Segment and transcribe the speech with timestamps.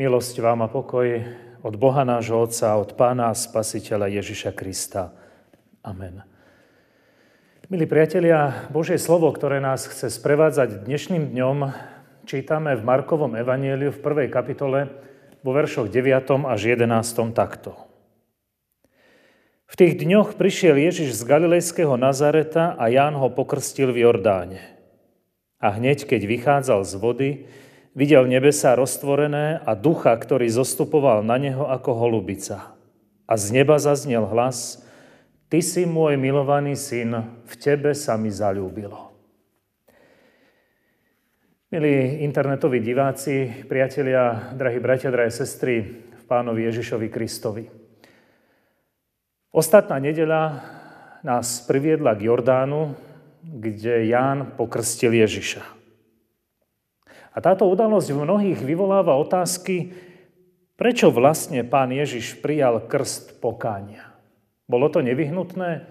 [0.00, 1.28] Milosť vám a pokoj
[1.60, 5.12] od Boha nášho Otca, od Pána a Spasiteľa Ježiša Krista.
[5.84, 6.24] Amen.
[7.68, 11.56] Milí priatelia, Božie slovo, ktoré nás chce sprevádzať dnešným dňom,
[12.24, 14.88] čítame v Markovom evanieliu v prvej kapitole
[15.44, 16.48] vo veršoch 9.
[16.48, 17.36] až 11.
[17.36, 17.76] takto.
[19.68, 24.64] V tých dňoch prišiel Ježiš z Galilejského Nazareta a Ján ho pokrstil v Jordáne.
[25.60, 27.30] A hneď, keď vychádzal z vody,
[27.90, 32.78] Videl nebesa roztvorené a ducha, ktorý zostupoval na neho ako holubica.
[33.26, 34.86] A z neba zaznel hlas,
[35.50, 39.10] Ty si môj milovaný syn, v tebe sa mi zalúbilo.
[41.74, 47.66] Milí internetoví diváci, priatelia, drahí bratia, drahé sestry v pánovi Ježišovi Kristovi.
[49.50, 50.62] Ostatná nedeľa
[51.26, 52.94] nás priviedla k Jordánu,
[53.42, 55.79] kde Ján pokrstil Ježiša.
[57.30, 59.94] A táto udalosť v mnohých vyvoláva otázky,
[60.74, 64.10] prečo vlastne pán Ježiš prijal krst pokánia.
[64.66, 65.86] Bolo to nevyhnutné?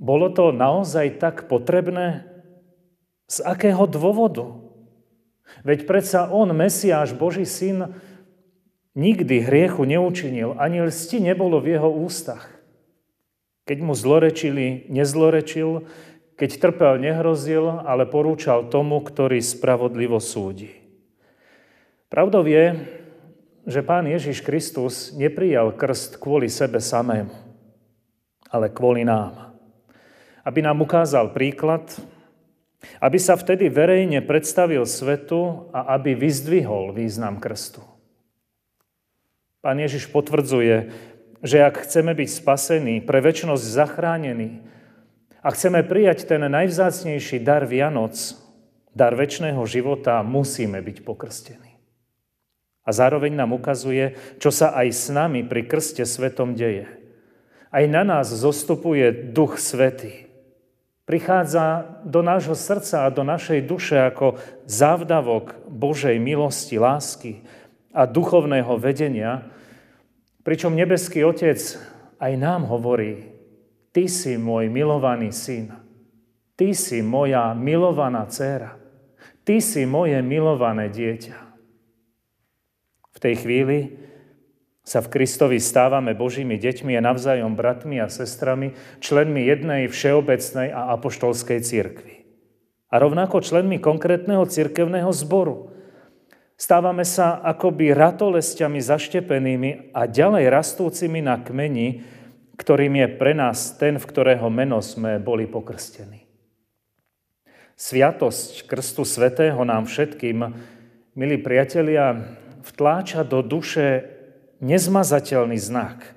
[0.00, 2.28] Bolo to naozaj tak potrebné?
[3.28, 4.64] Z akého dôvodu?
[5.64, 7.96] Veď predsa on, Mesiáš, Boží syn,
[8.96, 12.48] nikdy hriechu neučinil, ani lsti nebolo v jeho ústach.
[13.64, 15.88] Keď mu zlorečili, nezlorečil,
[16.34, 20.70] keď trpel, nehrozil, ale porúčal tomu, ktorý spravodlivo súdi.
[22.10, 22.74] Pravdou je,
[23.64, 27.32] že Pán Ježiš Kristus neprijal krst kvôli sebe samému,
[28.52, 29.56] ale kvôli nám.
[30.44, 31.88] Aby nám ukázal príklad,
[33.00, 37.80] aby sa vtedy verejne predstavil svetu a aby vyzdvihol význam krstu.
[39.64, 40.92] Pán Ježiš potvrdzuje,
[41.40, 44.60] že ak chceme byť spasení, pre väčšnosť zachránení,
[45.44, 48.16] a chceme prijať ten najvzácnejší dar Vianoc,
[48.96, 51.76] dar väčšného života, musíme byť pokrstení.
[52.84, 56.88] A zároveň nám ukazuje, čo sa aj s nami pri krste svetom deje.
[57.68, 60.24] Aj na nás zostupuje Duch Svetý.
[61.04, 67.44] Prichádza do nášho srdca a do našej duše ako závdavok Božej milosti, lásky
[67.92, 69.44] a duchovného vedenia,
[70.40, 71.60] pričom nebeský Otec
[72.16, 73.33] aj nám hovorí,
[73.94, 75.70] Ty si môj milovaný syn.
[76.58, 78.74] Ty si moja milovaná dcéra.
[79.46, 81.38] Ty si moje milované dieťa.
[83.14, 83.78] V tej chvíli
[84.82, 90.92] sa v Kristovi stávame Božími deťmi a navzájom bratmi a sestrami, členmi jednej všeobecnej a
[90.98, 92.26] apoštolskej cirkvi.
[92.90, 95.70] A rovnako členmi konkrétneho cirkevného zboru.
[96.58, 102.04] Stávame sa akoby ratolestiami zaštepenými a ďalej rastúcimi na kmeni,
[102.54, 106.24] ktorým je pre nás ten, v ktorého meno sme boli pokrstení.
[107.74, 110.54] Sviatosť Krstu Svetého nám všetkým,
[111.18, 114.06] milí priatelia, vtláča do duše
[114.62, 116.14] nezmazateľný znak,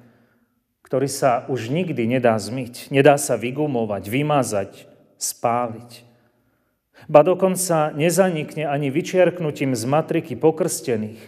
[0.86, 4.72] ktorý sa už nikdy nedá zmyť, nedá sa vygumovať, vymazať,
[5.18, 6.06] spáliť.
[7.10, 11.20] Ba dokonca nezanikne ani vyčiarknutím z matriky pokrstených,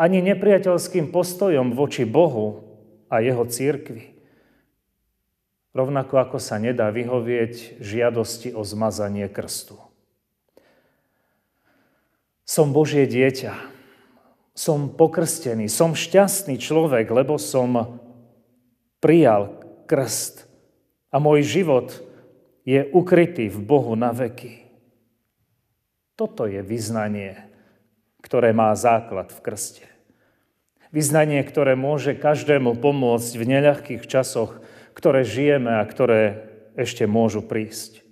[0.00, 2.64] ani nepriateľským postojom voči Bohu
[3.12, 4.13] a jeho církvi.
[5.74, 9.74] Rovnako ako sa nedá vyhovieť žiadosti o zmazanie krstu.
[12.46, 13.58] Som Božie dieťa,
[14.54, 17.98] som pokrstený, som šťastný človek, lebo som
[19.02, 19.50] prijal
[19.90, 20.46] krst
[21.10, 21.90] a môj život
[22.62, 24.64] je ukrytý v Bohu na veky.
[26.14, 27.50] Toto je vyznanie,
[28.22, 29.84] ktoré má základ v krste.
[30.94, 34.63] Vyznanie, ktoré môže každému pomôcť v neľahkých časoch,
[34.94, 38.02] ktoré žijeme a ktoré ešte môžu prísť.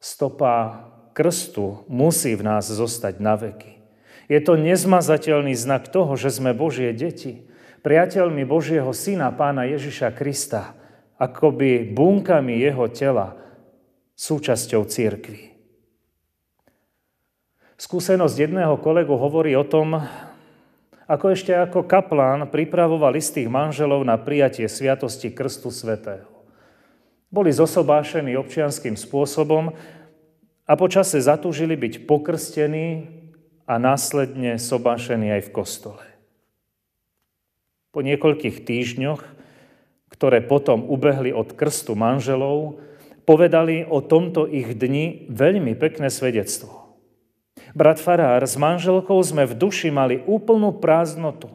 [0.00, 3.78] Stopa krstu musí v nás zostať na veky.
[4.26, 7.46] Je to nezmazateľný znak toho, že sme Božie deti,
[7.86, 10.74] priateľmi Božieho Syna, Pána Ježiša Krista,
[11.16, 13.38] akoby bunkami Jeho tela,
[14.18, 15.54] súčasťou církvy.
[17.76, 20.00] Skúsenosť jedného kolegu hovorí o tom,
[21.06, 26.26] ako ešte ako kaplán pripravoval istých manželov na prijatie sviatosti Krstu Svetého.
[27.30, 29.74] Boli zosobášení občianským spôsobom
[30.66, 33.06] a počase zatúžili byť pokrstení
[33.66, 36.04] a následne sobášení aj v kostole.
[37.90, 39.22] Po niekoľkých týždňoch,
[40.10, 42.78] ktoré potom ubehli od krstu manželov,
[43.26, 46.85] povedali o tomto ich dni veľmi pekné svedectvo.
[47.76, 51.52] Brat Farár, s manželkou sme v duši mali úplnú prázdnotu.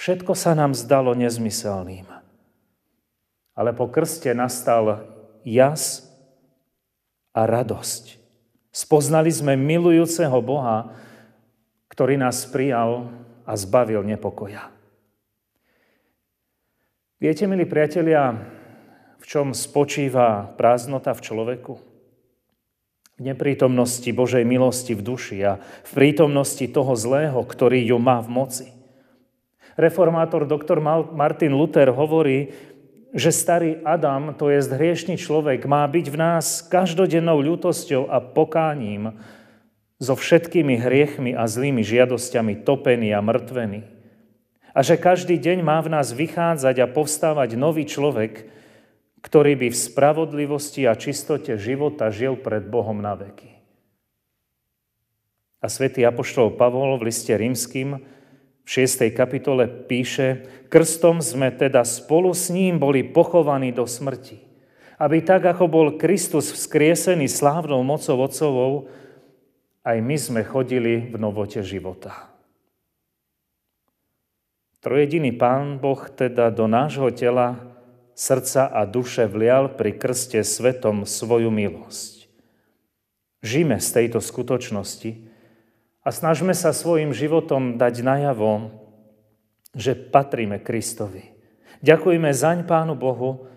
[0.00, 2.08] Všetko sa nám zdalo nezmyselným.
[3.52, 5.04] Ale po krste nastal
[5.44, 6.08] jas
[7.36, 8.16] a radosť.
[8.72, 10.96] Spoznali sme milujúceho Boha,
[11.92, 13.12] ktorý nás prijal
[13.44, 14.72] a zbavil nepokoja.
[17.20, 18.34] Viete, milí priatelia,
[19.20, 21.93] v čom spočíva prázdnota v človeku?
[23.14, 28.28] V neprítomnosti Božej milosti v duši a v prítomnosti toho zlého, ktorý ju má v
[28.30, 28.66] moci.
[29.78, 30.82] Reformátor doktor
[31.14, 32.50] Martin Luther hovorí,
[33.14, 39.14] že starý Adam, to je hriešný človek, má byť v nás každodennou ľútosťou a pokáním
[40.02, 43.86] so všetkými hriechmi a zlými žiadosťami topený a mŕtvený.
[44.74, 48.50] A že každý deň má v nás vychádzať a povstávať nový človek,
[49.24, 53.56] ktorý by v spravodlivosti a čistote života žil pred Bohom na veky.
[55.64, 58.04] A svätý Apoštol Pavol v liste rímským
[58.64, 59.08] v 6.
[59.16, 64.44] kapitole píše, krstom sme teda spolu s ním boli pochovaní do smrti,
[65.00, 68.92] aby tak, ako bol Kristus vzkriesený slávnou mocou Otcovou,
[69.84, 72.28] aj my sme chodili v novote života.
[74.84, 77.73] Trojediný Pán Boh teda do nášho tela,
[78.14, 82.30] srdca a duše vlial pri krste svetom svoju milosť.
[83.44, 85.28] Žime z tejto skutočnosti
[86.00, 88.72] a snažme sa svojim životom dať najavo,
[89.76, 91.34] že patríme Kristovi.
[91.84, 93.50] Ďakujeme zaň Pánu Bohu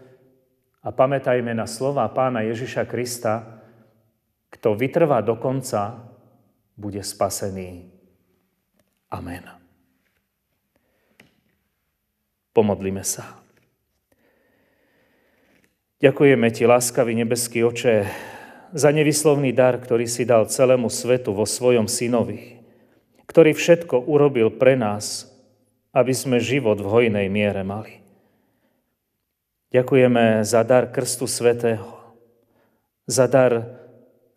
[0.83, 3.63] a pamätajme na slova Pána Ježiša Krista,
[4.51, 6.11] kto vytrvá do konca,
[6.75, 7.87] bude spasený.
[9.07, 9.43] Amen.
[12.51, 13.46] Pomodlíme sa.
[15.97, 18.05] Ďakujeme Ti, láskavý nebeský oče,
[18.69, 22.61] za nevyslovný dar, ktorý si dal celému svetu vo svojom synovi,
[23.25, 25.25] ktorý všetko urobil pre nás,
[25.89, 28.05] aby sme život v hojnej miere mali.
[29.73, 31.89] Ďakujeme za dar Krstu Svetého,
[33.09, 33.65] za dar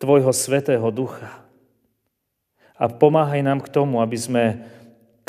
[0.01, 1.45] Tvojho Svetého Ducha.
[2.73, 4.43] A pomáhaj nám k tomu, aby sme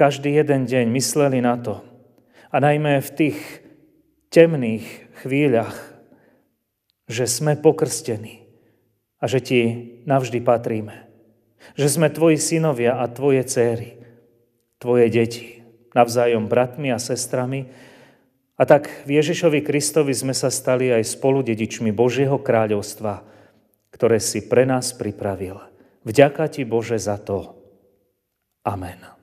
[0.00, 1.84] každý jeden deň mysleli na to,
[2.48, 3.38] a najmä v tých
[4.32, 5.91] temných chvíľach,
[7.12, 8.48] že sme pokrstení
[9.20, 9.60] a že ti
[10.08, 11.06] navždy patríme.
[11.78, 14.00] Že sme tvoji synovia a tvoje céry,
[14.82, 15.62] tvoje deti,
[15.94, 17.70] navzájom bratmi a sestrami.
[18.58, 23.22] A tak v Ježišovi Kristovi sme sa stali aj spoludedičmi Božieho kráľovstva,
[23.94, 25.60] ktoré si pre nás pripravil.
[26.02, 27.54] Vďaka ti Bože za to.
[28.66, 29.21] Amen.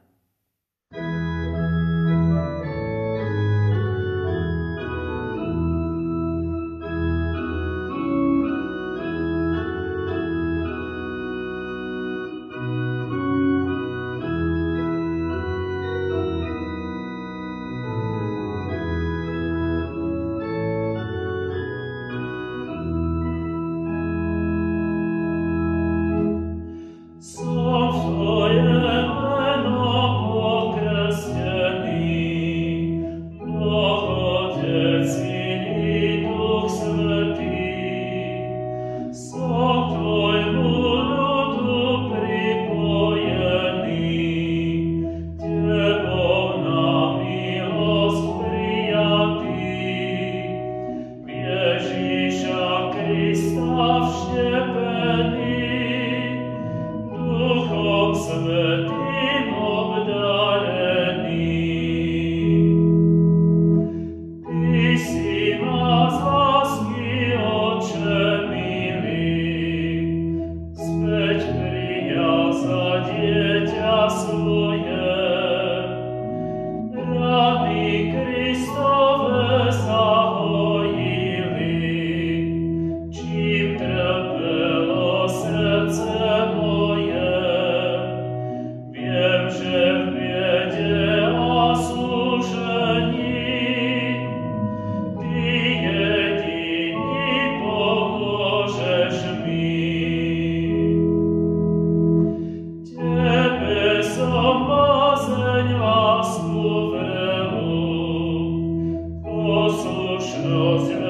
[110.50, 111.09] no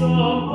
[0.00, 0.48] some